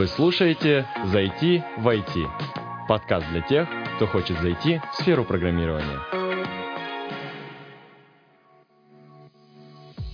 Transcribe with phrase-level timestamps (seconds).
[0.00, 2.26] Вы слушаете «Зайти в IT»–
[2.88, 5.98] подкаст для тех, кто хочет зайти в сферу программирования.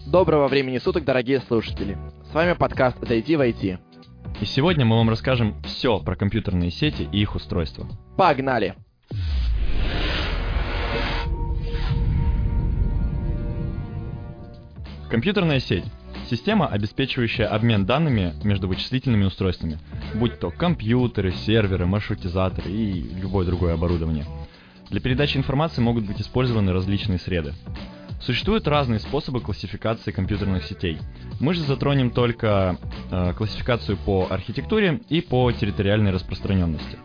[0.04, 1.96] Доброго времени суток, дорогие слушатели.
[2.28, 3.78] С вами подкаст «Зайти в IT».
[4.40, 7.86] И сегодня мы вам расскажем все про компьютерные сети и их устройства.
[8.16, 8.74] Погнали!
[15.08, 15.84] Компьютерная сеть–
[16.28, 19.78] система, обеспечивающая обмен данными между вычислительными устройствами,
[20.14, 24.26] будь то компьютеры, серверы, маршрутизаторы и любое другое оборудование.
[24.90, 27.54] Для передачи информации могут быть использованы различные среды.
[28.20, 30.98] Существуют разные способы классификации компьютерных сетей.
[31.38, 32.78] Мы же затронем только
[33.10, 36.98] э, классификацию по архитектуре и по территориальной распространенности.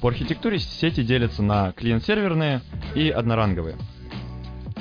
[0.00, 2.62] По архитектуре сети делятся на клиент-серверные
[2.94, 3.76] и одноранговые.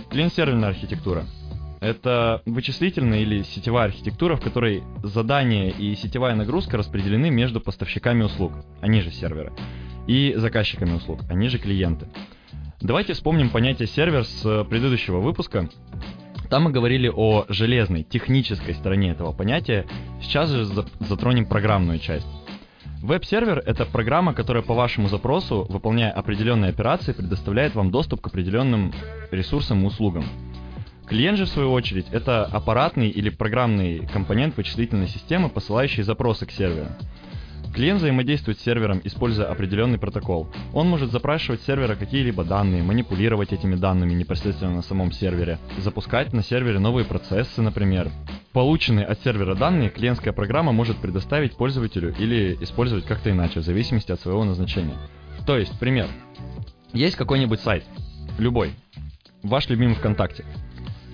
[0.10, 1.26] Клиент-серверная архитектура–
[1.82, 8.54] это вычислительная или сетевая архитектура, в которой задания и сетевая нагрузка распределены между поставщиками услуг,
[8.80, 9.52] они же серверы,
[10.08, 12.08] и заказчиками услуг, они же клиенты.
[12.80, 15.70] Давайте вспомним понятие сервер с предыдущего выпуска.
[16.50, 19.86] Там мы говорили о железной, технической стороне этого понятия.
[20.22, 22.28] Сейчас же затронем программную часть.
[23.02, 28.94] Веб-сервер— это программа, которая по вашему запросу, выполняя определенные операции, предоставляет вам доступ к определенным
[29.32, 30.26] ресурсам и услугам.
[31.12, 36.52] Клиент же, в свою очередь, это аппаратный или программный компонент вычислительной системы, посылающий запросы к
[36.52, 36.88] серверу.
[37.74, 40.48] Клиент взаимодействует с сервером, используя определенный протокол.
[40.72, 46.32] Он может запрашивать с сервера какие-либо данные, манипулировать этими данными непосредственно на самом сервере, запускать
[46.32, 48.10] на сервере новые процессы, например.
[48.54, 54.14] Полученные от сервера данные клиентская программа может предоставить пользователю или использовать как-то иначе, в зависимости
[54.14, 54.96] от своего назначения.
[55.46, 56.08] То есть, пример.
[56.94, 57.84] Есть какой-нибудь сайт,
[58.40, 58.72] любой,
[59.44, 60.46] ваш любимый ВКонтакте.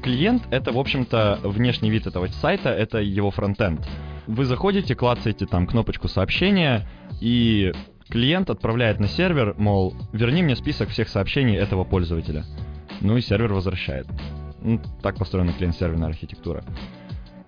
[0.07, 3.85] Клиент— это, в общем-то, внешний вид этого сайта, это его фронтенд.
[4.25, 6.87] Вы заходите, клацаете там кнопочку сообщения,
[7.19, 7.73] и
[8.07, 12.45] клиент отправляет на сервер, мол, верни мне список всех сообщений этого пользователя.
[13.01, 14.07] Ну и сервер возвращает.
[14.61, 16.63] Ну, так построена клиент-серверная архитектура.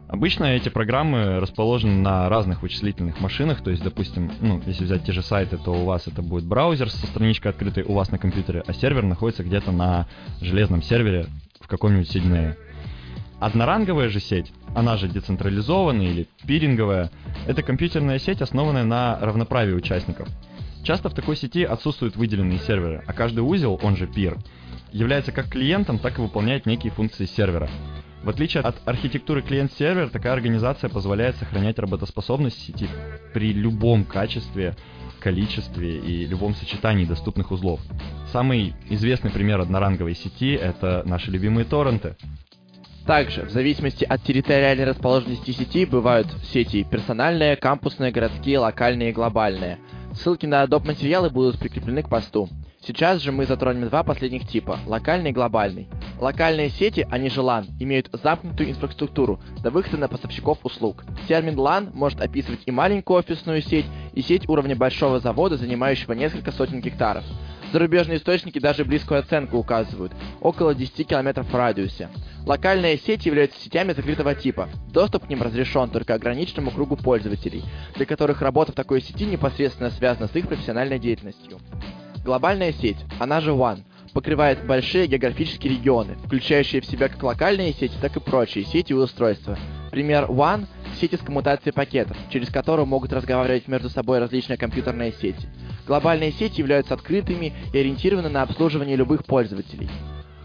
[0.10, 5.14] Обычно эти программы расположены на разных вычислительных машинах, то есть, допустим, ну, если взять те
[5.14, 8.66] же сайты, то у вас это будет браузер со страничкой открытой у вас на компьютере,
[8.68, 10.08] а сервер находится где-то на
[10.42, 11.28] железном сервере
[11.70, 12.58] каком-нибудь Сиднее.
[13.40, 17.10] Одноранговая же сеть, она же децентрализованная или пиринговая,
[17.48, 20.28] это компьютерная сеть, основанная на равноправии участников.
[20.84, 24.38] Часто в такой сети отсутствуют выделенные серверы, а каждый узел, он же пир,
[24.92, 27.70] является как клиентом, так и выполняет некие функции сервера.
[28.24, 32.90] В отличие от архитектуры клиент-сервер, такая организация позволяет сохранять работоспособность сети
[33.34, 34.76] при любом качестве,
[35.20, 37.80] количестве и любом сочетании доступных узлов.
[38.32, 42.16] Самый известный пример одноранговой сети— это наши любимые торренты.
[43.06, 49.80] Также, в зависимости от территориальной расположенности сети, бывают сети персональные, кампусные, городские, локальные и глобальные.
[50.14, 50.86] Ссылки на доп.
[50.86, 52.50] материалы будут прикреплены к посту.
[52.82, 55.88] Сейчас же мы затронем два последних типа– локальный и глобальный.
[56.20, 61.04] Локальные сети, они же LAN, имеют замкнутую инфраструктуру до выхода на поставщиков услуг.
[61.28, 66.52] Термин LAN может описывать и маленькую офисную сеть, и сеть уровня большого завода, занимающего несколько
[66.52, 67.24] сотен гектаров.
[67.72, 70.12] Зарубежные источники даже близкую оценку указывают–
[70.42, 72.10] около 10 км в радиусе.
[72.46, 74.70] Локальные сети являются сетями закрытого типа.
[74.92, 77.64] Доступ к ним разрешен только ограниченному кругу пользователей,
[77.96, 81.60] для которых работа в такой сети непосредственно связана с их профессиональной деятельностью.
[82.26, 83.84] Глобальная сеть, она же WAN,
[84.14, 88.96] покрывает большие географические регионы, включающие в себя как локальные сети, так и прочие сети и
[88.96, 89.58] устройства.
[89.92, 90.66] Пример WAN–
[91.00, 95.48] сети с коммутацией пакетов, через которую могут разговаривать между собой различные компьютерные сети.
[95.88, 99.90] Глобальные сети являются открытыми и ориентированы на обслуживание любых пользователей.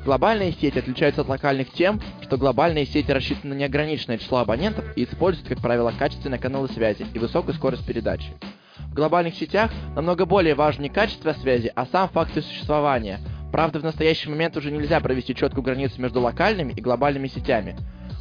[0.05, 5.05] Глобальные сети отличаются от локальных тем, что глобальные сети рассчитаны на неограниченное число абонентов и
[5.05, 8.33] используют, как правило, качественные каналы связи и высокую скорость передачи.
[8.79, 13.19] В глобальных сетях намного более важно не качество связи, а сам факт ее существования.
[13.51, 17.77] Правда, в настоящий момент уже нельзя провести четкую границу между локальными и глобальными сетями.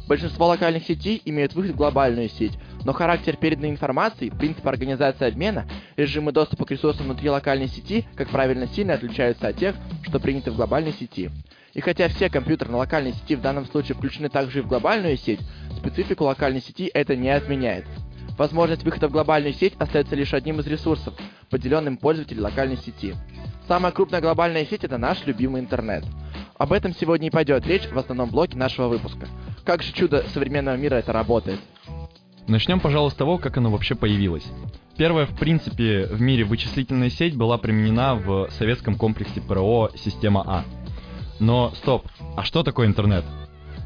[0.06, 2.52] Большинство локальных сетей имеют выход в глобальную сеть,
[2.84, 8.28] но характер переданной информации, принцип организации обмена, режимы доступа к ресурсам внутри локальной сети, как
[8.28, 11.30] правильно, сильно отличаются от тех, что приняты в глобальной сети.
[11.72, 15.16] И хотя все компьютеры на локальной сети в данном случае включены также и в глобальную
[15.16, 15.40] сеть,
[15.78, 17.86] специфику локальной сети это не отменяет.
[18.36, 21.14] Возможность выхода в глобальную сеть остается лишь одним из ресурсов,
[21.50, 23.14] поделенным пользователем локальной сети.
[23.66, 26.04] Самая крупная глобальная сеть это наш любимый интернет.
[26.58, 29.26] Об этом сегодня и пойдет речь в основном блоке нашего выпуска.
[29.64, 31.58] Как же чудо современного мира это работает?
[32.46, 34.44] Начнем, пожалуй, с того, как оно вообще появилось.
[34.98, 40.64] Первая, в принципе, в мире вычислительная сеть была применена в советском комплексе ПРО «Система А».
[41.40, 42.06] Но стоп,
[42.36, 43.24] а что такое интернет?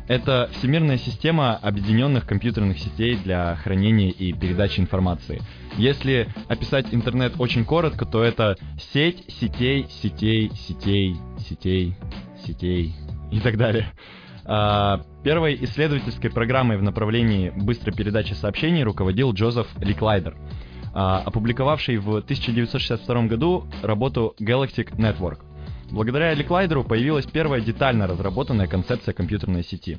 [0.08, 5.40] Это всемирная система объединенных компьютерных сетей для хранения и передачи информации.
[5.76, 8.56] Если описать интернет очень коротко, то это
[8.92, 11.16] сеть сетей, сетей, сетей,
[11.46, 11.94] сетей,
[12.44, 12.94] сетей
[13.30, 13.92] и так далее.
[14.50, 20.36] А, первой исследовательской программой в направлении быстрой передачи сообщений руководил Джозеф Ликлайдер,
[20.94, 25.40] а, опубликовавший в 1962 году работу Galactic Network.
[25.90, 29.98] Благодаря Ликлайдеру появилась первая детально разработанная концепция компьютерной сети.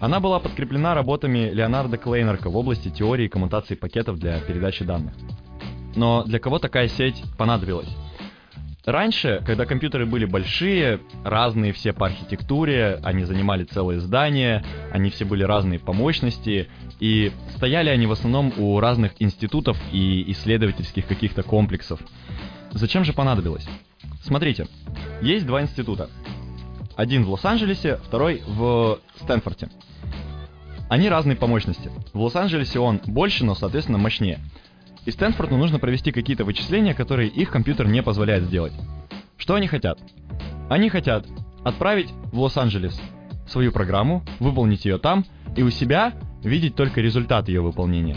[0.00, 5.14] Она была подкреплена работами Леонарда Клейнерка в области теории коммутации пакетов для передачи данных.
[5.94, 7.88] Но для кого такая сеть понадобилась?
[8.86, 15.24] Раньше, когда компьютеры были большие, разные все по архитектуре, они занимали целые здания, они все
[15.24, 16.68] были разные по мощности,
[17.00, 21.98] и стояли они в основном у разных институтов и исследовательских каких-то комплексов.
[22.70, 23.66] Зачем же понадобилось?
[24.22, 24.68] Смотрите,
[25.20, 26.08] есть два института.
[26.94, 29.68] Один в Лос-Анджелесе, второй в Стэнфорде.
[30.88, 31.90] Они разные по мощности.
[32.12, 34.38] В Лос-Анджелесе он больше, но, соответственно, мощнее.
[35.06, 38.72] И Стэнфорду нужно провести какие-то вычисления, которые их компьютер не позволяет сделать.
[39.38, 39.98] Что они хотят?
[40.68, 41.26] Они хотят
[41.64, 43.00] отправить в Лос-Анджелес
[43.46, 45.24] свою программу, выполнить ее там,
[45.56, 46.12] и у себя
[46.42, 48.16] видеть только результат ее выполнения.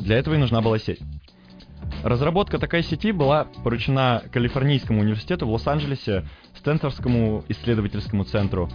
[0.00, 0.98] Для этого и нужна была сеть.
[2.02, 6.24] Разработка такой сети была поручена Калифорнийскому университету в Лос-Анджелесе,
[6.58, 8.68] Стэнфордскому исследовательскому центру,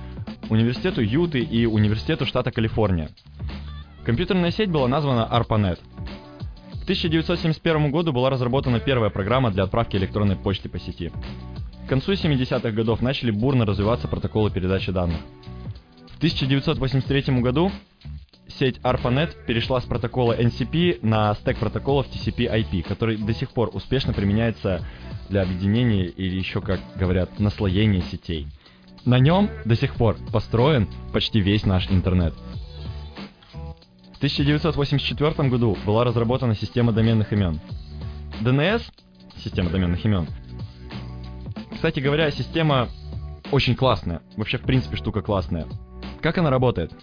[0.49, 3.09] университету Юты и университету штата Калифорния.
[4.05, 5.79] Компьютерная сеть была названа ARPANET.
[6.91, 11.09] К 1971 году была разработана первая программа для отправки электронной почты по сети.
[11.85, 15.21] К концу 70-х годов начали бурно развиваться протоколы передачи данных.
[16.09, 17.71] В 1983 году
[18.59, 24.11] сеть ARPANET перешла с протокола NCP на стек протоколов TCP/IP, который до сих пор успешно
[24.11, 24.85] применяется
[25.29, 28.47] для объединения или еще, как говорят, наслоения сетей.
[29.05, 32.33] На нем до сих пор построен почти весь наш интернет.
[34.21, 37.59] В 1984 году была разработана система доменных имен.
[38.41, 38.83] DNS,
[39.43, 40.27] система доменных имен,
[41.73, 42.89] кстати говоря, система
[43.51, 44.21] очень классная.
[44.37, 45.65] Вообще, в принципе, штука классная.
[46.21, 46.93] Как она работает?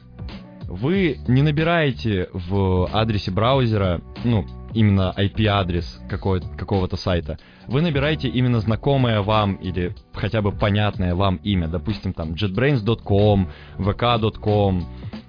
[0.68, 4.44] вы не набираете в адресе браузера, ну,
[4.74, 7.38] именно IP-адрес какого-то сайта.
[7.66, 11.68] Вы набираете именно знакомое вам или хотя бы понятное вам имя.
[11.68, 13.48] Допустим, там jetbrains.com,
[13.78, 14.84] vk.com,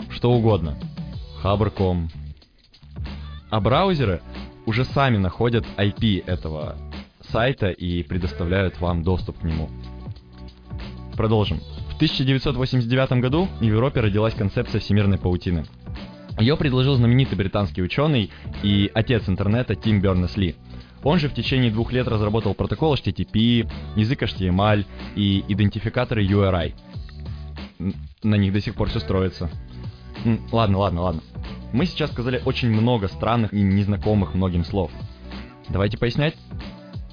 [0.10, 0.78] что угодно.
[1.44, 2.10] Hubber.com.
[3.50, 4.22] А браузеры
[4.66, 6.78] уже сами находят IP этого
[7.32, 9.70] сайта и предоставляют вам доступ к нему.
[11.16, 11.60] Продолжим.
[12.00, 15.66] 1989 году в Европе родилась концепция всемирной паутины.
[16.40, 18.32] Ее предложил знаменитый британский ученый
[18.64, 20.56] и отец интернета Тим Бернес-Ли.
[21.04, 24.86] Он же в течение двух лет разработал протокол HTTP, язык HTML
[25.18, 26.74] и идентификаторы URI.
[28.24, 29.50] На них до сих пор все строится.
[30.52, 31.22] Ладно, ладно, ладно.
[31.72, 34.92] Мы сейчас сказали очень много странных и незнакомых многим слов.
[35.70, 36.36] Давайте пояснять.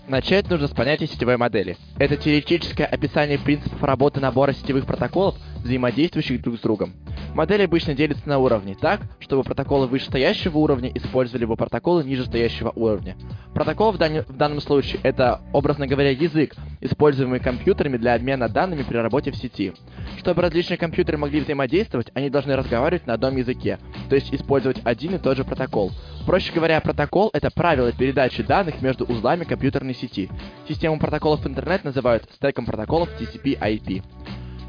[0.08, 1.76] Начать нужно с понятия сетевой модели.
[1.98, 6.92] Это теоретическое описание принципов работы набора сетевых протоколов, взаимодействующих друг с другом.
[7.36, 13.14] Модель обычно делится на уровни так, чтобы протоколы вышестоящего уровня использовали бы протоколы нижестоящего уровня.
[13.52, 14.22] Протокол в, дан...
[14.22, 19.36] в данном случае это, образно говоря, язык, используемый компьютерами для обмена данными при работе в
[19.36, 19.74] сети.
[20.16, 23.78] Чтобы различные компьютеры могли взаимодействовать, они должны разговаривать на одном языке,
[24.08, 25.92] то есть использовать один и тот же протокол.
[26.24, 30.30] Проще говоря, протокол— это правило передачи данных между узлами компьютерной сети.
[30.66, 34.02] Систему протоколов интернет называют стеком протоколов TCP/IP.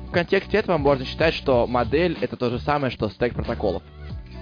[0.08, 3.84] В контексте этого можно считать, что модель— это то же самое, что стек протоколов.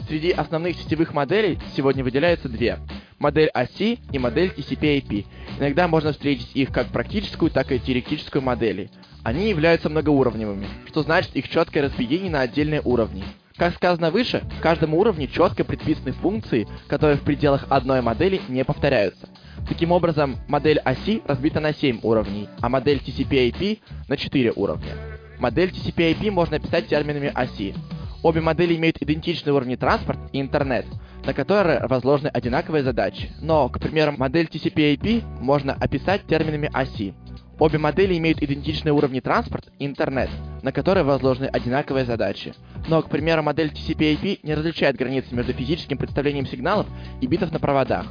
[0.07, 2.77] Среди основных сетевых моделей сегодня выделяются две.
[3.17, 5.25] Модель оси и модель TCP/IP.
[5.59, 8.91] Иногда можно встретить их как практическую, так и теоретическую модели.
[9.23, 13.23] Они являются многоуровневыми, что значит их четкое разбиение на отдельные уровни.
[13.57, 18.63] Как сказано выше, в каждом уровне четко предписаны функции, которые в пределах одной модели не
[18.63, 19.27] повторяются.
[19.67, 25.14] Таким образом, модель оси разбита на 7 уровней, а модель TCP/IP на 4 уровня.
[25.39, 27.75] Модель TCP/IP можно описать терминами оси.
[28.23, 30.85] Обе модели имеют идентичные уровни транспорт и интернет,
[31.25, 33.31] на которые возложены одинаковые задачи.
[33.41, 37.13] Но, к примеру, модель TCP/IP можно описать терминами оси.
[37.59, 40.29] Обе модели имеют идентичные уровни транспорт и интернет,
[40.61, 42.53] на которые возложены одинаковые задачи.
[42.87, 46.87] Но, к примеру, модель TCP/IP не различает границы между физическим представлением сигналов
[47.21, 48.07] и битов на проводах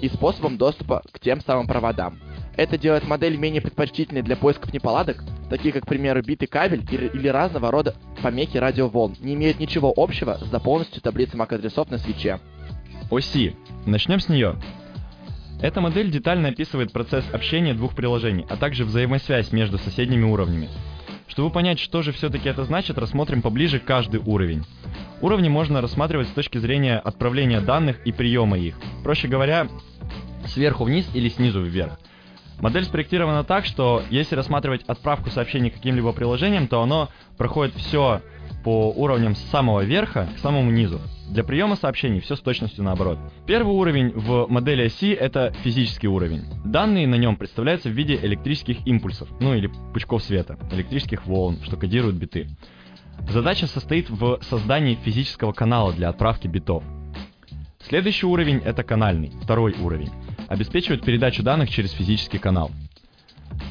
[0.00, 2.18] и способом доступа к тем самым проводам.
[2.56, 7.28] Это делает модель менее предпочтительной для поисков неполадок, такие как, к примеру, битый кабель или,
[7.28, 12.40] разного рода помехи радиоволн, не имеют ничего общего с заполненностью таблицы MAC-адресов на свече.
[13.10, 13.56] Оси.
[13.86, 14.56] Начнем с нее.
[15.60, 20.68] Эта модель детально описывает процесс общения двух приложений, а также взаимосвязь между соседними уровнями.
[21.26, 24.64] Чтобы понять, что же все-таки это значит, рассмотрим поближе каждый уровень.
[25.20, 28.76] Уровни можно рассматривать с точки зрения отправления данных и приема их.
[29.02, 29.68] Проще говоря,
[30.46, 31.98] сверху вниз или снизу вверх.
[32.60, 38.20] Модель спроектирована так, что если рассматривать отправку сообщений каким-либо приложением, то оно проходит все
[38.64, 41.00] по уровням с самого верха к самому низу.
[41.30, 43.18] Для приема сообщений все с точностью наоборот.
[43.46, 46.44] Первый уровень в модели оси это физический уровень.
[46.64, 51.76] Данные на нем представляются в виде электрических импульсов, ну или пучков света, электрических волн, что
[51.76, 52.48] кодируют биты.
[53.30, 56.82] Задача состоит в создании физического канала для отправки битов.
[57.80, 60.10] Следующий уровень это канальный, второй уровень.
[60.48, 62.70] Обеспечивает передачу данных через физический канал.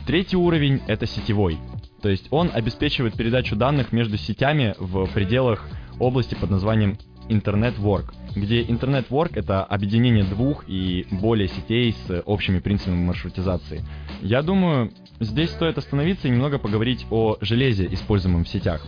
[0.06, 1.58] Третий уровень это сетевой,
[2.02, 5.68] то есть он обеспечивает передачу данных между сетями в пределах
[6.00, 13.04] области под названием Work, где Work это объединение двух и более сетей с общими принципами
[13.04, 13.84] маршрутизации.
[14.22, 18.86] Я думаю, здесь стоит остановиться и немного поговорить о железе, используемом в сетях.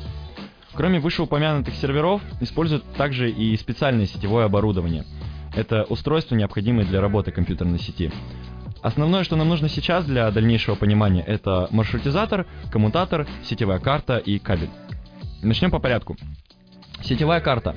[0.73, 5.03] Кроме вышеупомянутых серверов, используют также и специальное сетевое оборудование.
[5.53, 8.11] Это устройства, необходимые для работы компьютерной сети.
[8.81, 14.69] Основное, что нам нужно сейчас для дальнейшего понимания, это маршрутизатор, коммутатор, сетевая карта и кабель.
[15.41, 16.15] Начнем по порядку.
[17.01, 17.75] Сетевая карта.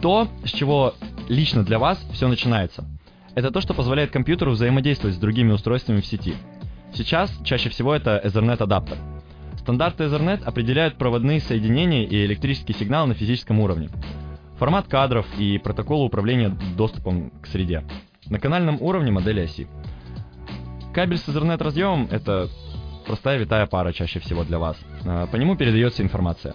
[0.00, 0.94] То, с чего
[1.28, 2.84] лично для вас все начинается.
[3.34, 6.34] Это то, что позволяет компьютеру взаимодействовать с другими устройствами в сети.
[6.94, 8.98] Сейчас чаще всего это Ethernet адаптер.
[9.58, 13.88] Стандарты Ethernet определяют проводные соединения и электрический сигнал на физическом уровне.
[14.64, 17.84] Формат кадров и протоколы управления доступом к среде.
[18.30, 19.68] На канальном уровне модели оси.
[20.94, 22.48] Кабель с Ethernet разъемом это
[23.06, 24.78] простая витая пара чаще всего для вас.
[25.04, 26.54] А, по нему передается информация.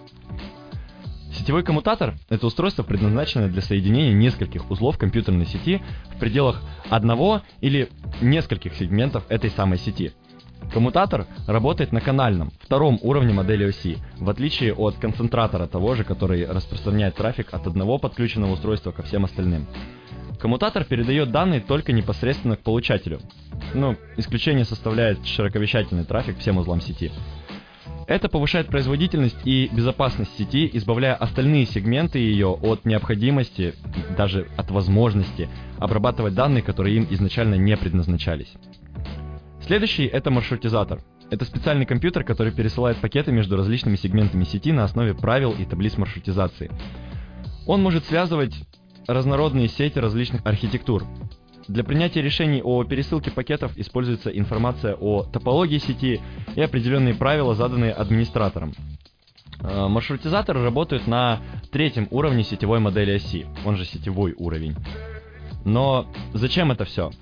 [1.32, 5.80] Сетевой коммутатор— это устройство, предназначенное для соединения нескольких узлов компьютерной сети
[6.12, 7.90] в пределах одного или
[8.20, 10.10] нескольких сегментов этой самой сети.
[10.72, 16.46] Коммутатор работает на канальном, втором уровне модели оси, в отличие от концентратора того же, который
[16.46, 19.66] распространяет трафик от одного подключенного устройства ко всем остальным.
[20.38, 23.20] Коммутатор передает данные только непосредственно к получателю.
[23.74, 27.10] Ну, исключение составляет широковещательный трафик всем узлам сети.
[28.06, 33.74] Это повышает производительность и безопасность сети, избавляя остальные сегменты ее от необходимости,
[34.16, 35.48] даже от возможности,
[35.78, 38.52] обрабатывать данные, которые им изначально не предназначались.
[39.70, 41.00] Следующий это маршрутизатор.
[41.30, 45.96] Это специальный компьютер, который пересылает пакеты между различными сегментами сети на основе правил и таблиц
[45.96, 46.72] маршрутизации.
[47.68, 48.52] Он может связывать
[49.06, 51.04] разнородные сети различных архитектур.
[51.68, 56.20] Для принятия решений о пересылке пакетов используется информация о топологии сети
[56.56, 58.72] и определенные правила, заданные администратором.
[59.60, 61.38] Э, маршрутизаторы работают на
[61.70, 64.74] третьем уровне сетевой модели оси, он же сетевой уровень.
[65.64, 67.12] Но зачем это все?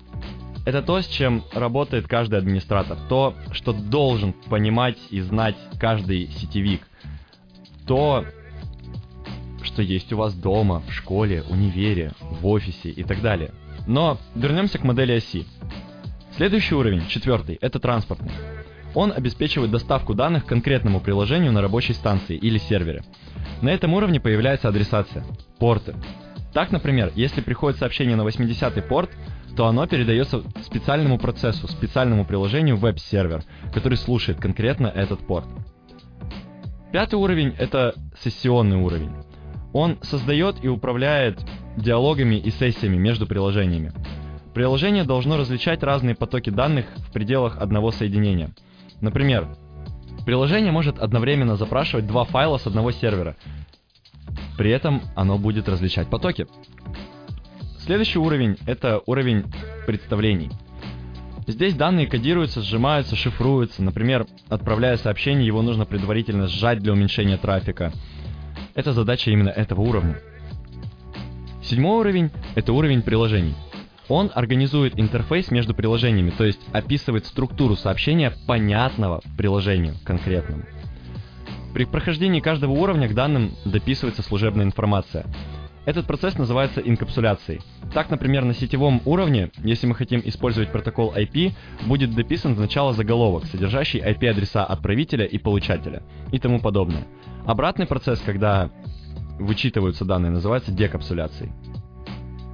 [0.69, 2.95] Это то, с чем работает каждый администратор.
[3.09, 6.81] То, что должен понимать и знать каждый сетевик.
[7.87, 8.23] То,
[9.63, 13.49] что есть у вас дома, в школе, универе, в офисе и так далее.
[13.87, 15.47] Но вернемся к модели оси.
[16.37, 18.31] Следующий уровень, четвертый, это транспортный.
[18.93, 23.01] Он обеспечивает доставку данных конкретному приложению на рабочей станции или сервере.
[23.63, 25.25] На этом уровне появляется адресация,
[25.57, 25.95] порты.
[26.53, 29.09] Так, например, если приходит сообщение на 80-й порт,
[29.59, 35.47] то оно передается специальному процессу, специальному приложению веб-сервер, который слушает конкретно этот порт.
[36.93, 39.11] Пятый уровень— это сессионный уровень.
[39.73, 41.41] Он создает и управляет
[41.75, 43.91] диалогами и сессиями между приложениями.
[44.53, 48.51] Приложение должно различать разные потоки данных в пределах одного соединения.
[49.01, 49.45] Например,
[50.25, 53.35] приложение может одновременно запрашивать два файла с одного сервера.
[54.57, 56.47] При этом оно будет различать потоки.
[57.89, 59.45] Следующий уровень— это уровень
[59.87, 60.51] представлений.
[61.47, 63.81] Здесь данные кодируются, сжимаются, шифруются.
[63.81, 67.91] Например, отправляя сообщение, его нужно предварительно сжать для уменьшения трафика.
[68.75, 70.19] Это задача именно этого уровня.
[71.63, 73.55] Седьмой уровень— это уровень приложений.
[74.07, 80.61] Он организует интерфейс между приложениями, то есть описывает структуру сообщения, понятного приложению конкретному.
[81.73, 85.25] При прохождении каждого уровня к данным дописывается служебная информация.
[85.85, 87.61] Этот процесс называется инкапсуляцией.
[87.93, 91.53] Так, например, на сетевом уровне, если мы хотим использовать протокол IP,
[91.87, 97.07] будет дописан сначала заголовок, содержащий IP-адреса отправителя и получателя и тому подобное.
[97.45, 98.69] Обратный процесс, когда
[99.39, 101.51] вычитываются данные, называется декапсуляцией.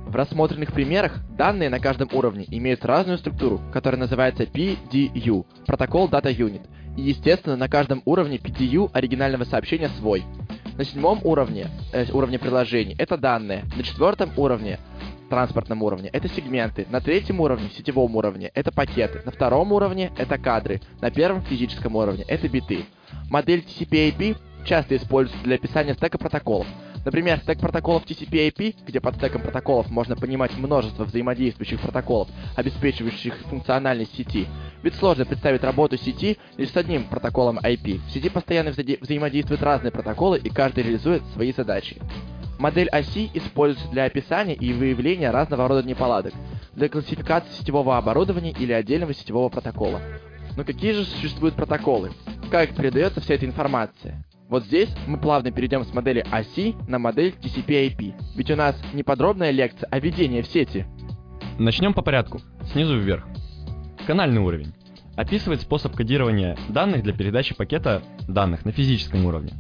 [0.06, 6.34] В рассмотренных примерах данные на каждом уровне имеют разную структуру, которая называется PDU– протокол Data
[6.34, 6.62] Unit.
[6.96, 10.24] И, естественно, на каждом уровне PDU оригинального сообщения свой.
[10.78, 13.64] На седьмом уровне, э, уровне приложений, это данные.
[13.78, 14.78] На четвертом уровне
[15.30, 20.38] транспортном уровне это сегменты, на третьем уровне, сетевом уровне, это пакеты, на втором уровне это
[20.38, 22.86] кадры, на первом физическом уровне это биты.
[23.30, 26.68] Модель TCP/IP часто используется для описания стека протоколов.
[27.06, 34.16] Например, стек протоколов TCP/IP, где под стеком протоколов можно понимать множество взаимодействующих протоколов, обеспечивающих функциональность
[34.16, 34.48] сети.
[34.82, 38.02] Ведь сложно представить работу сети лишь с одним протоколом IP.
[38.08, 42.02] В сети постоянно вза взаимодействуют разные протоколы, и каждый реализует свои задачи.
[42.58, 46.34] Модель оси используется для описания и выявления разного рода неполадок,
[46.74, 50.02] для классификации сетевого оборудования или отдельного сетевого протокола.
[50.58, 52.14] Но какие же существуют протоколы?
[52.50, 54.25] Как передается вся эта информация?
[54.48, 59.02] Вот здесь мы плавно перейдем с модели оси на модель TCP/IP, ведь у нас не
[59.02, 60.86] подробная лекция, а введение в сети.
[61.58, 63.26] Начнем по порядку, снизу вверх.
[64.06, 64.74] Канальный уровень.
[65.16, 69.52] Описывает способ кодирования данных для передачи пакета данных на физическом уровне.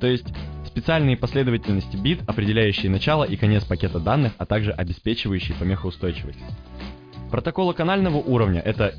[0.00, 0.26] То есть
[0.66, 6.40] специальные последовательности бит, определяющие начало и конец пакета данных, а также обеспечивающие помехоустойчивость.
[7.30, 8.94] Протоколы канального уровня— это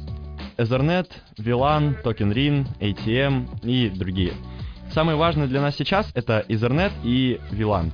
[0.58, 4.34] Ethernet, VLAN, Token Ring, ATM и другие.
[4.92, 7.92] Самое важное для нас сейчас— это Ethernet и VLAN.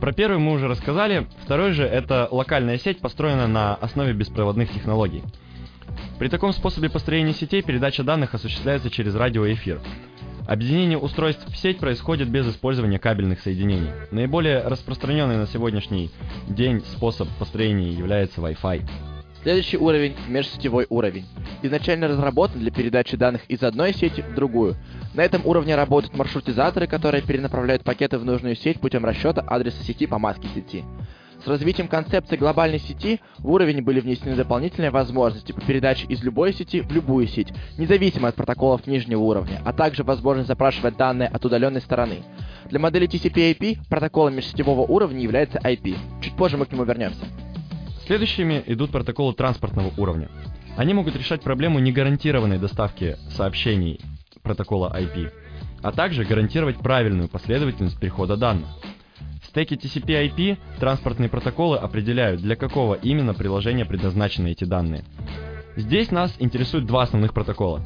[0.00, 5.22] Про первый мы уже рассказали, второй же— это локальная сеть, построенная на основе беспроводных технологий.
[6.18, 9.80] При таком способе построения сетей передача данных осуществляется через радиоэфир.
[10.46, 13.90] Объединение устройств в сеть происходит без использования кабельных соединений.
[14.10, 16.10] Наиболее распространенный на сегодняшний
[16.46, 19.15] день способ построения является Wi-Fi.
[19.42, 21.24] Следующий уровень– межсетевой уровень.
[21.62, 24.74] Изначально разработан для передачи данных из одной сети в другую.
[25.14, 30.06] На этом уровне работают маршрутизаторы, которые перенаправляют пакеты в нужную сеть путем расчета адреса сети
[30.06, 30.84] по маске сети.
[31.44, 36.52] С развитием концепции глобальной сети в уровень были внесены дополнительные возможности по передаче из любой
[36.52, 41.44] сети в любую сеть, независимо от протоколов нижнего уровня, а также возможность запрашивать данные от
[41.44, 42.22] удаленной стороны.
[42.68, 45.96] Для модели TCP/IP протоколом межсетевого уровня является IP.
[46.20, 47.24] Чуть позже мы к нему вернемся.
[48.06, 50.28] Следующими идут протоколы транспортного уровня.
[50.76, 54.00] Они могут решать проблему негарантированной доставки сообщений
[54.42, 55.32] протокола IP,
[55.82, 58.68] а также гарантировать правильную последовательность перехода данных
[59.56, 65.02] стеке TCP/IP транспортные протоколы определяют, для какого именно приложения предназначены эти данные.
[65.76, 67.82] Здесь нас интересуют два основных протокола.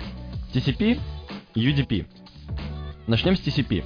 [0.53, 0.99] TCP
[1.55, 2.07] и UDP.
[3.07, 3.85] Начнем с TCP.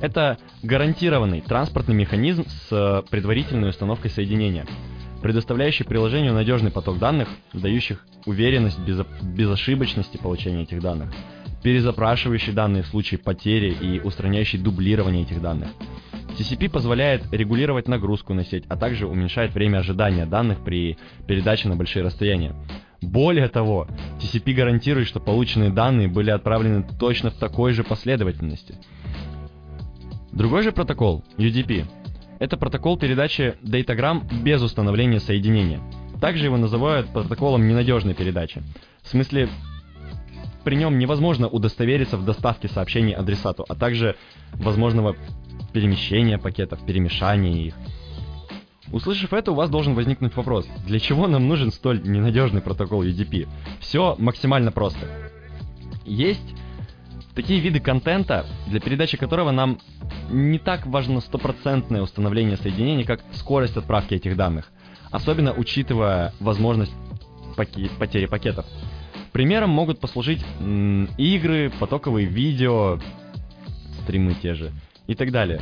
[0.00, 4.64] Это гарантированный транспортный механизм с предварительной установкой соединения,
[5.24, 11.14] предоставляющий приложению надежный поток данных, дающих уверенность безо- безошибочности получения этих данных,
[11.62, 15.70] перезапрашивающий данные в случае потери и устраняющий дублирование этих данных.
[16.38, 21.76] TCP позволяет регулировать нагрузку на сеть, а также уменьшает время ожидания данных при передаче на
[21.76, 22.54] большие расстояния.
[23.00, 23.88] Более того,
[24.20, 28.74] TCP гарантирует, что полученные данные были отправлены точно в такой же последовательности.
[30.32, 31.86] Другой же протокол, UDP,
[32.38, 35.80] это протокол передачи дейтаграмм без установления соединения.
[36.20, 38.62] Также его называют протоколом ненадежной передачи.
[39.02, 39.48] В смысле,
[40.64, 44.16] при нем невозможно удостовериться в доставке сообщений адресату, а также
[44.52, 45.16] возможного
[45.72, 47.74] перемещения пакетов, перемешания их.
[48.92, 53.48] Услышав это, у вас должен возникнуть вопрос, для чего нам нужен столь ненадежный протокол UDP?
[53.80, 55.06] Все максимально просто.
[56.04, 56.54] Есть
[57.34, 59.78] такие виды контента, для передачи которого нам
[60.30, 64.70] не так важно стопроцентное установление соединений, как скорость отправки этих данных,
[65.10, 66.92] особенно учитывая возможность
[67.56, 68.66] паки потери пакетов.
[69.32, 70.44] Примером могут послужить
[71.18, 73.00] игры, потоковые видео,
[74.02, 74.70] стримы те же,
[75.06, 75.60] и так далее.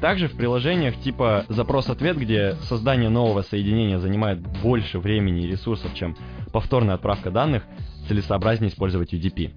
[0.00, 6.16] Также в приложениях типа запрос-ответ, где создание нового соединения занимает больше времени и ресурсов, чем
[6.52, 7.64] повторная отправка данных,
[8.06, 9.50] целесообразнее использовать UDP.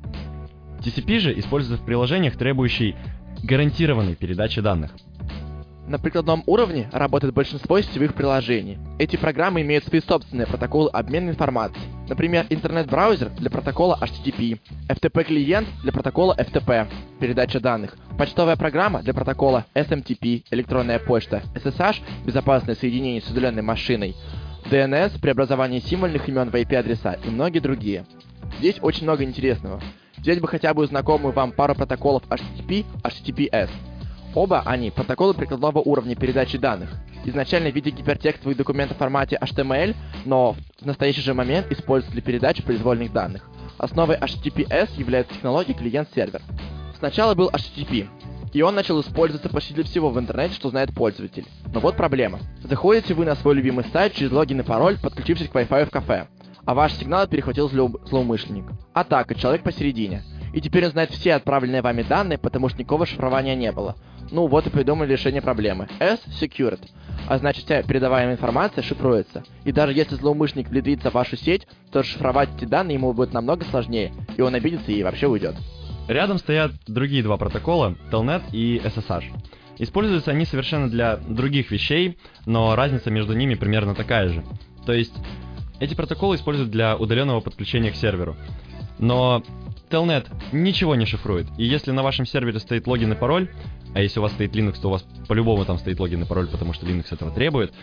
[0.84, 2.96] TCP же используется в приложениях, требующих
[3.44, 4.92] гарантированной передачи данных.
[5.88, 8.78] На прикладном уровне работает большинство сетевых приложений.
[9.00, 11.84] Эти программы имеют свои собственные протоколы обмена информацией.
[12.08, 16.88] Например, интернет-браузер для протокола HTTP, FTP-клиент для протокола FTP,
[17.20, 24.16] передача данных, почтовая программа для протокола SMTP, электронная почта, SSH, безопасное соединение с удаленной машиной,
[24.70, 28.06] DNS, преобразование символьных имен в IP-адреса и многие другие.
[28.60, 29.82] Здесь очень много интересного.
[30.22, 33.70] Взять бы хотя бы знакомую вам пару протоколов HTTP, HTTPS–
[34.34, 36.90] Оба они протоколы прикладного уровня передачи данных.
[37.26, 42.22] Изначально в виде гипертекстовых документов в формате HTML, но в настоящий же момент используются для
[42.22, 43.50] передачи произвольных данных.
[43.78, 46.42] Основой HTTPS является технология клиент-сервер.
[46.98, 48.08] Сначала был HTTP,
[48.54, 51.46] и он начал использоваться почти для всего в интернете, что знает пользователь.
[51.74, 52.40] Но вот проблема.
[52.64, 56.28] Заходите вы на свой любимый сайт через логин и пароль, подключившись к Wi-Fi в кафе,
[56.72, 58.00] а ваш сигнал перехватил злоу...
[58.06, 58.64] злоумышленник.
[58.94, 60.24] Атака, человек посередине.
[60.54, 63.98] И теперь он знает все отправленные вами данные, потому что никакого шифрования не было.
[64.32, 65.90] Ну вот и придумали решение проблемы.
[66.00, 66.80] S-Secured.
[67.28, 69.44] А значит, вся передаваемая информация шифруется.
[69.66, 73.66] И даже если злоумышленник внедрится в вашу сеть, то шифровать эти данные ему будет намного
[73.66, 75.56] сложнее, и он обидится и вообще уйдет.
[76.08, 79.26] Рядом стоят другие два протокола, Telnet и SSH.
[79.78, 84.46] Используются они совершенно для других вещей, но разница между ними примерно такая же.
[84.86, 85.14] То есть
[85.82, 88.38] эти протоколы используют для удаленного подключения к серверу.
[89.00, 89.44] Но
[89.90, 91.48] Telnet ничего не шифрует.
[91.58, 93.50] И если на вашем сервере стоит логин и пароль,
[93.96, 96.48] а если у вас стоит Linux, то у вас по-любому там стоит логин и пароль,
[96.48, 97.74] потому что Linux этого требует,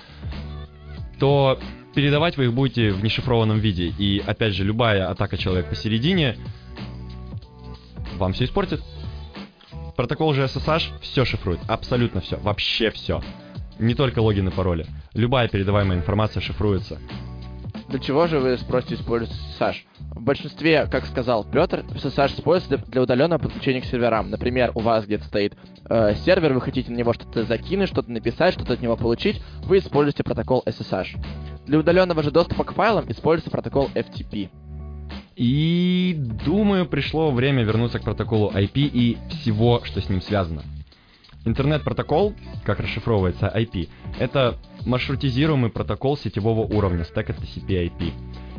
[1.18, 1.58] то
[1.92, 3.92] передавать вы их будете в нешифрованном виде.
[3.98, 6.36] И опять же, любая атака человека посередине
[8.16, 8.80] вам все испортит.
[9.96, 13.20] Протокол же SSH все шифрует, абсолютно все, вообще все.
[13.80, 14.86] Не только логин и пароли.
[15.14, 17.00] Любая передаваемая информация шифруется.
[17.88, 19.76] Для чего же вы, спросите, используете SSH?
[20.14, 24.30] В большинстве, как сказал Петр, SSH используется для удаленного подключения к серверам.
[24.30, 25.56] Например, у вас где-то стоит
[25.88, 29.78] э, сервер, вы хотите на него что-то закинуть, что-то написать, что-то от него получить, вы
[29.78, 31.16] используете протокол SSH.
[31.66, 34.50] Для удаленного же доступа к файлам используется протокол FTP.
[35.36, 40.62] И думаю, пришло время вернуться к протоколу IP и всего, что с ним связано.
[41.44, 48.12] Интернет-протокол, как расшифровывается IP, это маршрутизируемый протокол сетевого уровня стека TCP/IP.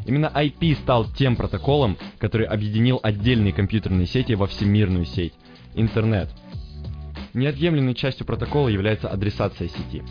[0.05, 5.33] Именно IP стал тем протоколом, который объединил отдельные компьютерные сети во всемирную сеть—
[5.75, 6.29] интернет.
[7.33, 10.03] Неотъемлемой частью протокола является адресация сети.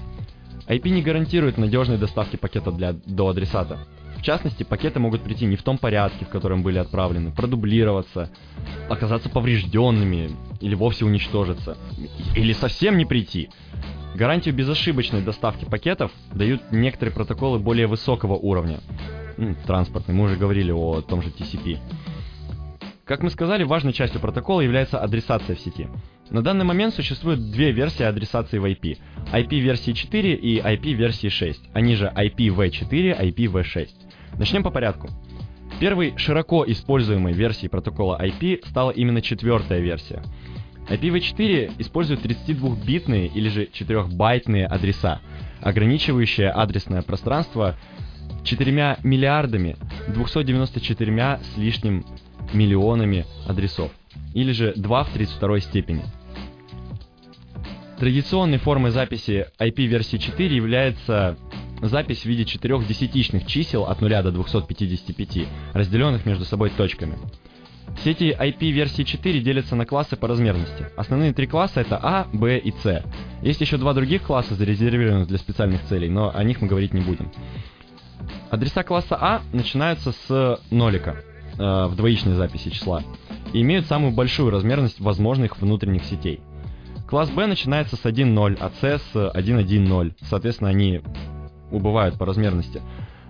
[0.68, 3.78] IP не гарантирует надежной доставки пакета для, до адресата.
[4.18, 8.30] В частности, пакеты могут прийти не в том порядке, в котором были отправлены, продублироваться,
[8.90, 11.78] оказаться поврежденными или вовсе уничтожиться,
[12.34, 13.48] или совсем не прийти.
[14.14, 18.80] Гарантию безошибочной доставки пакетов дают некоторые протоколы более высокого уровня.
[19.66, 21.78] Транспортный, мы уже говорили о том же TCP.
[23.04, 25.88] Как мы сказали, важной частью протокола является адресация в сети.
[26.30, 28.98] На данный момент существует две версии адресации в IP.
[29.32, 31.70] IP версии 4 и IP версии 6.
[31.72, 33.88] Они же IPv4, IPv6.
[34.36, 35.08] Начнем по порядку.
[35.80, 40.22] Первой широко используемой версией протокола IP стала именно четвертая версия.
[40.88, 45.20] IPv4 использует 32-битные или же 4-байтные адреса,
[45.60, 47.76] ограничивающие адресное пространство
[48.44, 49.76] 4 миллиардами
[50.08, 52.04] 294 с лишним
[52.52, 53.92] миллионами адресов,
[54.34, 56.02] или же 2 в 32 степени.
[57.98, 61.36] Традиционной формой записи IP версии 4 является
[61.80, 67.18] запись в виде четырех десятичных чисел от 0 до 255, разделенных между собой точками.
[68.04, 70.86] Сети IP версии 4 делятся на классы по размерности.
[70.96, 73.04] Основные три класса это А, Б и С.
[73.42, 77.00] Есть еще два других класса, зарезервированных для специальных целей, но о них мы говорить не
[77.00, 77.32] будем.
[78.50, 81.16] Адреса класса А начинаются с нолика
[81.58, 83.02] э, в двоичной записи числа
[83.52, 86.40] и имеют самую большую размерность возможных внутренних сетей.
[87.08, 90.14] Класс Б начинается с 1.0, а С с 1.1.0.
[90.28, 91.00] Соответственно, они
[91.70, 92.82] убывают по размерности.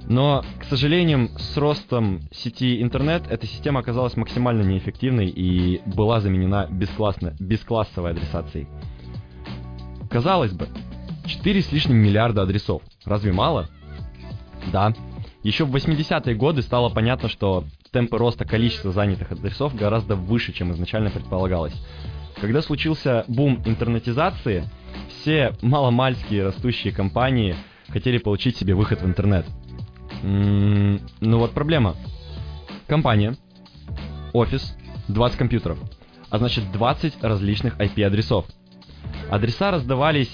[0.06, 6.66] Но, к сожалению, с ростом сети интернет эта система оказалась максимально неэффективной и была заменена
[6.70, 8.68] бесклассно, бесклассовой адресацией.
[10.08, 10.68] Казалось бы,
[11.26, 12.82] 4 с лишним миллиарда адресов.
[13.04, 13.68] Разве мало?
[14.72, 14.94] Да.
[15.42, 20.72] Еще в 80-е годы стало понятно, что темпы роста количества занятых адресов гораздо выше, чем
[20.72, 21.74] изначально предполагалось.
[22.40, 24.64] Когда случился бум интернетизации,
[25.08, 27.56] все маломальские растущие компании
[27.88, 29.46] хотели получить себе выход в интернет.
[30.22, 31.96] М-м, ну вот проблема.
[32.86, 33.36] Компания,
[34.32, 34.76] офис,
[35.08, 35.78] 20 компьютеров,
[36.30, 38.46] а значит 20 различных IP-адресов.
[39.30, 40.30] Адреса раздавались,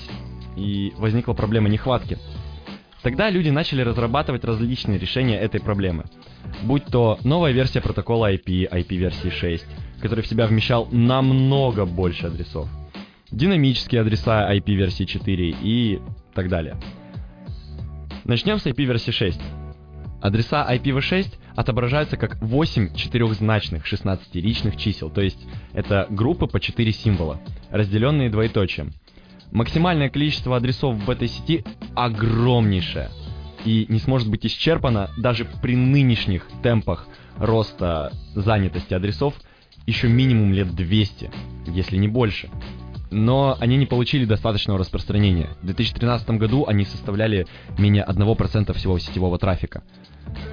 [0.57, 2.19] и возникла проблема нехватки.
[3.03, 6.05] Тогда люди начали разрабатывать различные решения этой проблемы.
[6.63, 9.67] Будь то новая версия протокола IP, IP версии 6,
[10.01, 12.69] который в себя вмещал намного больше адресов,
[13.31, 16.01] динамические адреса IP версии 4 и
[16.35, 16.77] так далее.
[18.25, 19.39] Начнем с IP версии 6.
[20.23, 27.39] Адреса IPv6 отображаются как 8 четырехзначных 16-личных чисел, то есть это группы по 4 символа,
[27.71, 28.93] разделенные двоеточием.
[29.53, 33.11] Максимальное количество адресов в этой сети огромнейшее
[33.67, 37.07] и не сможет быть исчерпано даже при нынешних темпах
[37.37, 39.35] роста занятости адресов
[39.87, 41.31] еще минимум лет 200,
[41.67, 42.49] если не больше
[43.15, 45.51] но они не получили достаточного распространения.
[45.63, 47.47] В 2013 году они составляли
[47.79, 49.85] менее 1% всего сетевого трафика.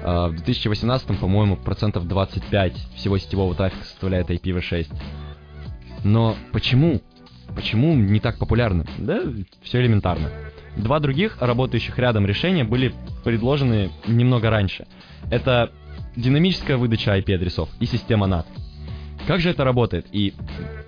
[0.04, 4.86] А в 2018, по-моему, процентов 25 всего сетевого трафика составляет IPv6.
[6.04, 7.02] Но почему?
[7.54, 8.86] Почему не так популярны?
[8.96, 9.22] Да,
[9.62, 10.30] все элементарно.
[10.76, 12.94] Два других, работающих рядом решения, были
[13.24, 14.86] предложены немного раньше.
[15.30, 15.72] Это
[16.16, 18.46] динамическая выдача IP-адресов и система NAT.
[19.26, 20.32] Как же это работает и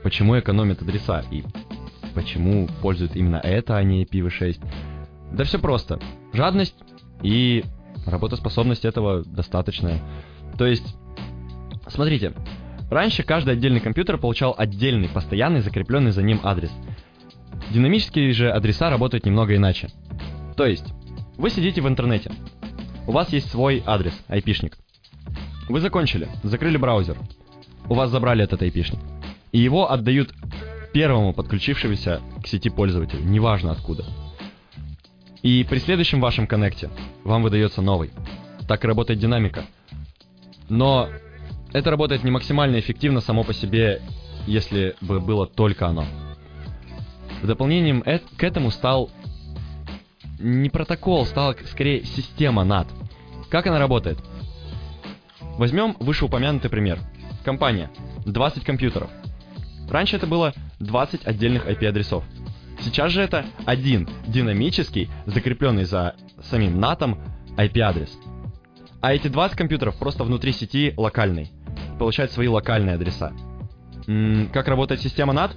[0.04, 1.42] почему экономят адреса и
[2.14, 4.64] почему пользуют именно это, а не IPv6?
[5.32, 5.98] Да все просто.
[6.32, 6.76] Жадность
[7.22, 7.64] и
[8.06, 10.00] работоспособность этого достаточная.
[10.56, 10.94] То есть,
[11.88, 12.34] смотрите,
[12.90, 16.70] Раньше каждый отдельный компьютер получал отдельный, постоянный, закрепленный за ним адрес.
[17.70, 19.88] Динамические же адреса работают немного иначе.
[20.56, 20.84] То есть,
[21.36, 22.30] вы сидите в интернете,
[23.06, 24.76] у вас есть свой адрес, айпишник.
[25.68, 27.16] Вы закончили, закрыли браузер,
[27.88, 29.00] у вас забрали этот айпишник,
[29.54, 30.34] и его отдают
[30.92, 34.04] первому подключившемуся к сети пользователю, неважно откуда.
[35.42, 36.90] И при следующем вашем коннекте
[37.22, 38.10] вам выдается новый.
[38.66, 39.64] Так работает динамика.
[40.68, 41.08] Но
[41.72, 44.02] это работает не максимально эффективно само по себе,
[44.48, 46.04] если бы было только оно.
[47.40, 49.08] В дополнением к этому стал
[50.40, 52.88] не протокол, стала скорее система NAT.
[53.50, 54.18] Как она работает?
[55.58, 56.98] Возьмем вышеупомянутый пример.
[57.44, 57.88] Компания.
[58.26, 59.10] 20 компьютеров.
[59.88, 62.24] Раньше это было 20 отдельных IP-адресов.
[62.80, 67.16] Сейчас же это один динамический, закрепленный за самим NAT
[67.56, 68.10] IP-адрес.
[69.00, 71.50] А эти 20 компьютеров просто внутри сети локальный.
[71.98, 73.32] Получают свои локальные адреса.
[74.06, 75.52] М -м, как работает система NAT?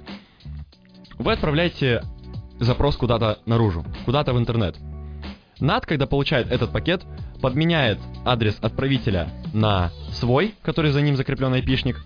[1.18, 2.02] Вы отправляете
[2.60, 4.76] запрос куда-то наружу, куда-то в интернет.
[5.60, 7.02] NAT, когда получает этот пакет,
[7.40, 12.04] подменяет адрес отправителя на свой, который за ним закреплен айпишник,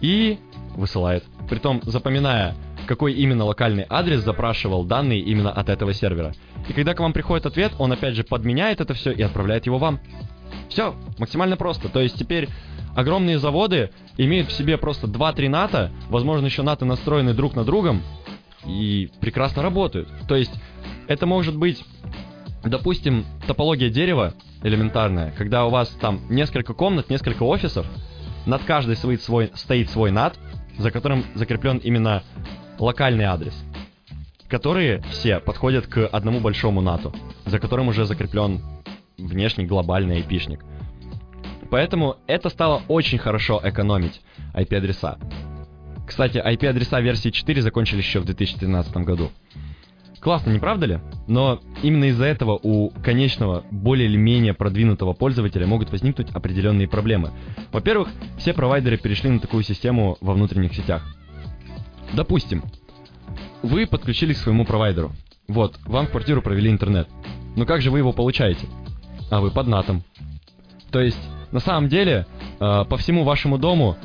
[0.00, 0.38] и
[0.74, 1.24] высылает.
[1.48, 2.54] Притом запоминая,
[2.86, 6.34] какой именно локальный адрес запрашивал данные именно от этого сервера.
[6.68, 9.78] И когда к вам приходит ответ, он опять же подменяет это все и отправляет его
[9.78, 10.00] вам.
[10.68, 11.88] Все, максимально просто.
[11.88, 12.48] То есть теперь
[12.94, 18.02] огромные заводы имеют в себе просто 2-3 НАТО, возможно еще НАТО настроены друг на другом,
[18.66, 20.08] и прекрасно работают.
[20.28, 20.52] То есть
[21.08, 21.84] это может быть,
[22.64, 27.86] допустим, топология дерева элементарная, когда у вас там несколько комнат, несколько офисов,
[28.46, 30.34] над каждой стоит свой, стоит свой NAT,
[30.80, 32.22] за которым закреплен именно
[32.78, 33.54] локальный адрес,
[34.48, 37.14] которые все подходят к одному большому NAT,
[37.44, 38.62] за которым уже закреплен
[39.18, 40.64] внешний глобальный IP-шник.
[41.70, 44.22] Поэтому это стало очень хорошо экономить
[44.54, 45.18] IP-адреса.
[46.06, 49.30] Кстати, IP-адреса версии 4 закончились еще в 2013 году.
[50.20, 51.00] Классно, не правда ли?
[51.26, 57.30] Но именно из-за этого у конечного, более или менее продвинутого пользователя могут возникнуть определенные проблемы.
[57.72, 61.02] Во-первых, все провайдеры перешли на такую систему во внутренних сетях.
[62.12, 62.62] Допустим,
[63.62, 65.12] вы подключились к своему провайдеру.
[65.48, 67.08] Вот, вам в квартиру провели интернет.
[67.56, 68.66] Но как же вы его получаете?
[69.30, 70.02] А вы под натом.
[70.90, 72.26] То есть, на самом деле,
[72.58, 73.96] э, по всему вашему дому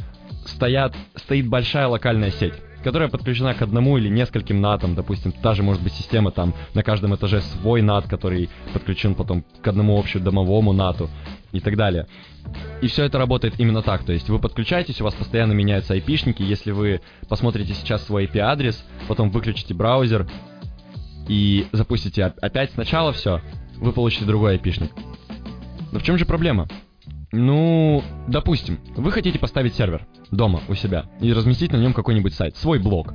[0.46, 2.54] стоят, стоит большая локальная сеть,
[2.86, 6.84] которая подключена к одному или нескольким натам, допустим, та же может быть система там на
[6.84, 11.10] каждом этаже свой нат, который подключен потом к одному общему домовому нату
[11.52, 12.06] и так далее.
[12.84, 16.44] И все это работает именно так, то есть вы подключаетесь, у вас постоянно меняются айпишники,
[16.44, 20.28] если вы посмотрите сейчас свой IP-адрес, потом выключите браузер
[21.28, 23.42] и запустите опять сначала все,
[23.78, 24.92] вы получите другой айпишник.
[25.92, 26.68] Но в чем же проблема?
[27.32, 32.56] Ну, допустим, вы хотите поставить сервер дома у себя и разместить на нем какой-нибудь сайт,
[32.56, 33.14] свой блог.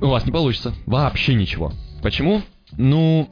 [0.00, 0.74] У вас не получится.
[0.86, 1.72] Вообще ничего.
[2.02, 2.42] Почему?
[2.76, 3.28] Ну,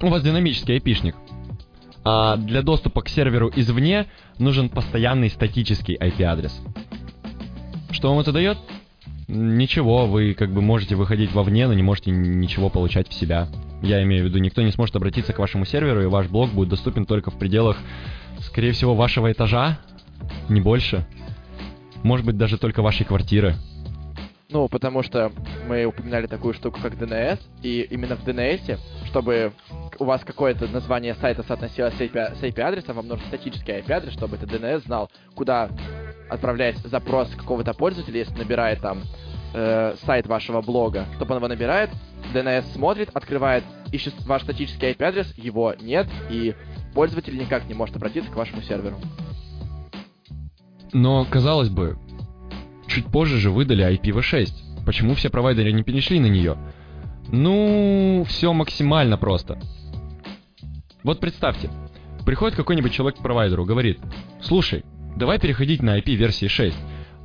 [0.00, 1.14] у вас динамический IP-шник.
[2.04, 4.06] А для доступа к серверу извне
[4.38, 6.58] нужен постоянный статический IP-адрес.
[7.90, 8.58] Что вам это дает?
[9.28, 13.48] Ничего, вы как бы можете выходить вовне, но не можете ничего получать в себя.
[13.82, 16.70] Я имею в виду, никто не сможет обратиться к вашему серверу, и ваш блог будет
[16.70, 17.76] доступен только в пределах
[18.40, 19.78] скорее всего, вашего этажа,
[20.48, 21.06] не больше.
[22.02, 23.54] Может быть, даже только вашей квартиры.
[24.52, 25.30] Ну, потому что
[25.68, 29.52] мы упоминали такую штуку, как DNS, и именно в DNS, чтобы
[29.98, 34.84] у вас какое-то название сайта соотносилось с IP-адресом, вам нужен статический IP-адрес, чтобы этот DNS
[34.86, 35.70] знал, куда
[36.28, 39.02] отправлять запрос какого-то пользователя, если набирает там
[39.54, 41.90] э, сайт вашего блога, чтобы он его набирает,
[42.34, 43.62] DNS смотрит, открывает,
[43.92, 46.54] ищет ваш статический IP-адрес, его нет, и
[46.94, 48.98] пользователь никак не может обратиться к вашему серверу.
[50.92, 51.98] Но, казалось бы,
[52.86, 54.84] чуть позже же выдали IPv6.
[54.84, 56.56] Почему все провайдеры не перешли на нее?
[57.28, 59.60] Ну, все максимально просто.
[61.02, 61.70] Вот представьте,
[62.26, 64.00] приходит какой-нибудь человек к провайдеру, говорит,
[64.42, 64.84] слушай,
[65.16, 66.76] давай переходить на IP версии 6.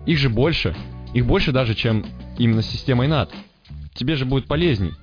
[0.06, 0.76] Их же больше,
[1.14, 2.06] их больше даже, чем
[2.38, 3.32] именно с системой NAT.
[3.96, 4.94] Тебе же будет полезней.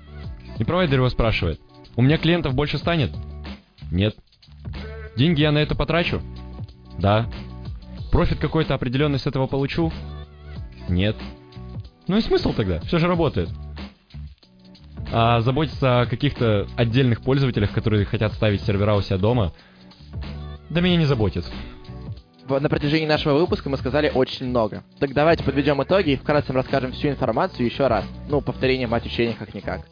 [0.59, 1.61] И провайдер его спрашивает,
[1.97, 3.11] у меня клиентов больше станет?
[3.91, 4.15] Нет.
[5.17, 6.21] Деньги я на это потрачу?
[6.99, 7.29] Да.
[8.11, 9.93] Профит какой-то определенный с этого получу?
[10.89, 11.17] Нет.
[12.09, 12.81] Ну и смысл тогда?
[12.81, 13.49] Все же работает.
[15.13, 19.53] А заботиться о каких-то отдельных пользователях, которые хотят ставить сервера у себя дома,
[20.71, 21.45] да меня не заботит.
[22.49, 24.83] На протяжении нашего выпуска мы сказали очень много.
[24.99, 28.05] Так давайте подведем итоги и вкратце расскажем всю информацию еще раз.
[28.29, 29.83] Ну, повторение мать учения как-никак.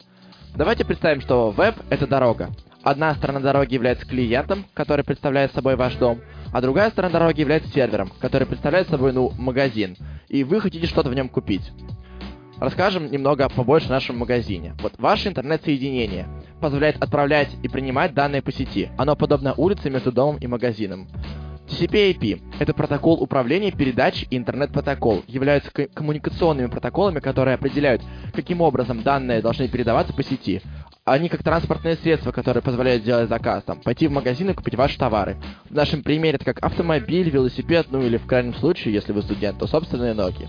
[0.55, 2.49] Давайте представим, что веб— это дорога,
[2.83, 7.69] Одна сторона дороги является клиентом, который представляет собой ваш дом, а другая сторона дороги является
[7.69, 9.95] сервером, который представляет собой, ну, магазин,
[10.29, 11.71] и вы хотите что-то в нем купить.
[12.57, 14.75] Расскажем немного побольше о нашем магазине.
[14.81, 16.27] Вот ваше интернет-соединение
[16.59, 18.89] позволяет отправлять и принимать данные по сети.
[18.97, 21.07] Оно подобно улице между домом и магазином.
[21.67, 28.01] TCP/IP— это протокол управления передач и интернет-протокол, являются коммуникационными протоколами, которые определяют,
[28.33, 30.61] каким образом данные должны передаваться по сети.
[31.11, 34.97] Они как транспортные средства, которые позволяют сделать заказ, там, пойти в магазин и купить ваши
[34.97, 35.35] товары.
[35.69, 39.59] В нашем примере это как автомобиль, велосипед, ну или в крайнем случае, если вы студент,
[39.59, 40.47] то собственные ноги.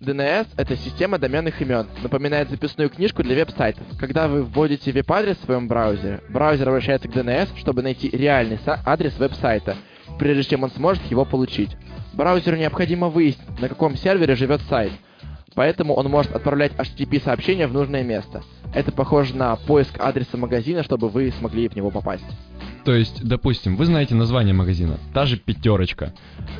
[0.00, 3.82] DNS— это система доменных имен, напоминает записную книжку для веб-сайтов.
[3.98, 9.18] Когда вы вводите веб-адрес в своем браузере, браузер обращается к DNS, чтобы найти реальный адрес
[9.18, 9.76] веб-сайта,
[10.20, 11.76] прежде чем он сможет его получить.
[12.12, 14.92] Браузеру необходимо выяснить, на каком сервере живет сайт,
[15.54, 18.42] поэтому он может отправлять HTTP-сообщение в нужное место.
[18.74, 22.24] Это похоже на поиск адреса магазина, чтобы вы смогли в него попасть.
[22.84, 26.14] То есть, допустим, вы знаете название магазина, та же пятерочка.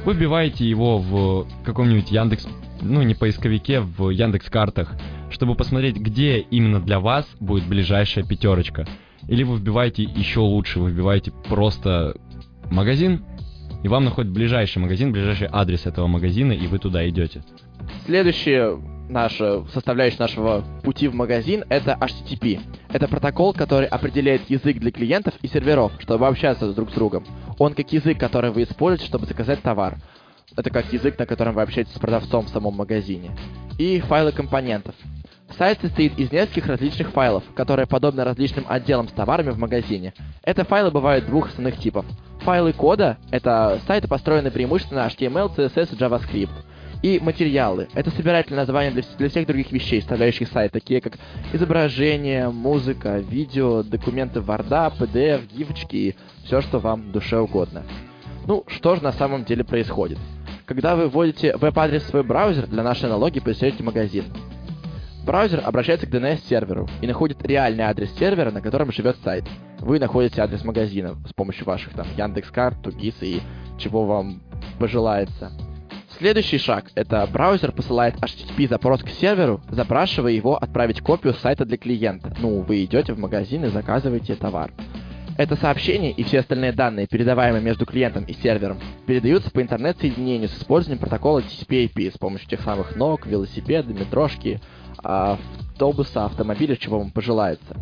[0.04, 2.46] Вы вбиваете его в каком-нибудь Яндекс,
[2.82, 4.92] ну не поисковике, в Яндекс картах,
[5.30, 8.86] чтобы посмотреть, где именно для вас будет ближайшая пятерочка.
[9.28, 12.16] Или вы вбиваете еще лучше, вы вбиваете просто
[12.70, 13.24] магазин,
[13.82, 17.42] и вам находит ближайший магазин, ближайший адрес этого магазина, и вы туда идете.
[18.06, 22.60] Следующая наша составляющая нашего пути в магазин это HTTP.
[22.90, 27.24] Это протокол, который определяет язык для клиентов и серверов, чтобы общаться друг с другом.
[27.58, 29.98] Он как язык, который вы используете, чтобы заказать товар.
[30.56, 33.30] Это как язык, на котором вы общаетесь с продавцом в самом магазине.
[33.78, 34.94] И файлы компонентов.
[35.58, 40.14] Сайт состоит из нескольких различных файлов, которые подобны различным отделам с товарами в магазине.
[40.42, 42.04] Это файлы бывают двух основных типов.
[42.40, 46.50] Файлы кода— это сайты, построенные преимущественно HTML, CSS и JavaScript.
[47.02, 51.18] И материалы— это собирательное название для, для всех других вещей, составляющих сайт, такие как
[51.52, 57.84] изображение, музыка, видео, документы Word, PDF, гифочки и все, что вам душе угодно.
[58.46, 60.18] Ну, что же на самом деле происходит?
[60.66, 64.24] Когда вы вводите веб-адрес в свой браузер, для нашей аналогии представляете магазин.
[65.24, 69.44] Браузер обращается к DNS-серверу и находит реальный адрес сервера, на котором живет сайт.
[69.78, 73.40] Вы находите адрес магазина с помощью ваших там Яндекс.Карт, Тугис и
[73.78, 74.42] чего вам
[74.78, 75.52] пожелается.
[76.18, 82.34] Следующий шаг— это браузер посылает HTTP-запрос к серверу, запрашивая его отправить копию сайта для клиента.
[82.40, 84.70] Ну, вы идете в магазин и заказываете товар.
[85.40, 90.58] Это сообщение и все остальные данные, передаваемые между клиентом и сервером, передаются по интернет-соединению с
[90.58, 94.60] использованием протокола TCP/IP с помощью тех самых ног, велосипеда, метрошки,
[95.02, 97.74] автобуса, автомобиля, чего вам пожелается.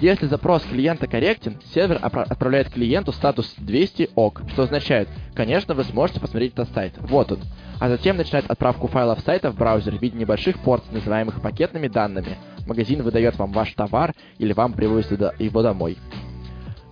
[0.00, 6.18] Если запрос клиента корректен, сервер отправляет клиенту статус 200 ок, что означает, конечно, вы сможете
[6.18, 6.94] посмотреть этот сайт.
[6.98, 7.38] Вот он.
[7.78, 12.36] А затем начинает отправку файлов сайта в браузер в виде небольших порций, называемых пакетными данными.
[12.66, 15.96] Магазин выдает вам ваш товар или вам привозят его домой.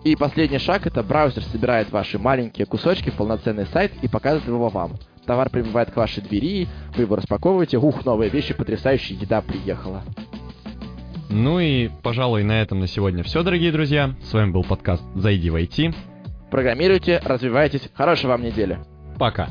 [0.04, 4.68] И последний шаг это браузер собирает ваши маленькие кусочки в полноценный сайт и показывает его
[4.68, 4.96] вам.
[5.26, 10.02] Товар прибывает к вашей двери, вы его распаковываете, ух, новые вещи, потрясающая еда приехала.
[11.28, 14.14] Ну и, пожалуй, на этом на сегодня все, дорогие друзья.
[14.22, 15.94] С вами был подкаст «Зайди в IT».
[16.50, 17.90] Программируйте, развивайтесь.
[17.92, 18.78] Хорошей вам недели.
[19.18, 19.48] Пока.